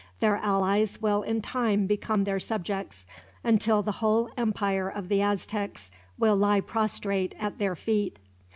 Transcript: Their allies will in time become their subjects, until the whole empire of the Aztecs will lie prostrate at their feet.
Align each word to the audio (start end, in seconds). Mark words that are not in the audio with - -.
Their 0.19 0.37
allies 0.37 0.99
will 0.99 1.21
in 1.21 1.43
time 1.43 1.85
become 1.85 2.23
their 2.23 2.39
subjects, 2.39 3.05
until 3.43 3.83
the 3.83 3.91
whole 4.01 4.31
empire 4.35 4.89
of 4.89 5.09
the 5.09 5.21
Aztecs 5.21 5.91
will 6.17 6.35
lie 6.35 6.59
prostrate 6.59 7.35
at 7.37 7.59
their 7.59 7.75
feet. 7.75 8.17